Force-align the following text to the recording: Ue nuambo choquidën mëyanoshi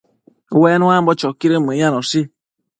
Ue 0.59 0.71
nuambo 0.79 1.11
choquidën 1.21 1.63
mëyanoshi 1.65 2.21